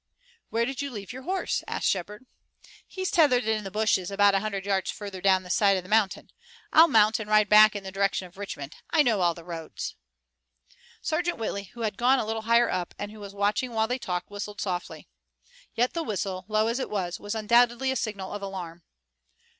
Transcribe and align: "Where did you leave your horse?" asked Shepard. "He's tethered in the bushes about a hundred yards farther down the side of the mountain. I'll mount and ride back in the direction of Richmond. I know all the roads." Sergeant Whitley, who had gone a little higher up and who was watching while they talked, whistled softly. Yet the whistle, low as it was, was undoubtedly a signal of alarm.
"Where 0.49 0.65
did 0.65 0.81
you 0.81 0.89
leave 0.89 1.13
your 1.13 1.21
horse?" 1.21 1.63
asked 1.67 1.87
Shepard. 1.87 2.25
"He's 2.87 3.11
tethered 3.11 3.45
in 3.47 3.63
the 3.63 3.69
bushes 3.69 4.09
about 4.09 4.33
a 4.33 4.39
hundred 4.39 4.65
yards 4.65 4.89
farther 4.89 5.21
down 5.21 5.43
the 5.43 5.51
side 5.51 5.77
of 5.77 5.83
the 5.83 5.89
mountain. 5.89 6.31
I'll 6.73 6.87
mount 6.87 7.19
and 7.19 7.29
ride 7.29 7.47
back 7.47 7.75
in 7.75 7.83
the 7.83 7.91
direction 7.91 8.25
of 8.27 8.35
Richmond. 8.35 8.73
I 8.89 9.03
know 9.03 9.21
all 9.21 9.35
the 9.35 9.43
roads." 9.43 9.93
Sergeant 11.03 11.37
Whitley, 11.37 11.65
who 11.75 11.81
had 11.81 11.97
gone 11.99 12.17
a 12.17 12.25
little 12.25 12.41
higher 12.41 12.71
up 12.71 12.95
and 12.97 13.11
who 13.11 13.19
was 13.19 13.35
watching 13.35 13.73
while 13.73 13.87
they 13.87 13.99
talked, 13.99 14.31
whistled 14.31 14.59
softly. 14.59 15.07
Yet 15.75 15.93
the 15.93 16.01
whistle, 16.01 16.45
low 16.47 16.65
as 16.65 16.79
it 16.79 16.89
was, 16.89 17.19
was 17.19 17.35
undoubtedly 17.35 17.91
a 17.91 17.95
signal 17.95 18.33
of 18.33 18.41
alarm. 18.41 18.81